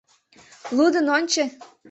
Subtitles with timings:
[0.75, 1.43] —Лудын ончо!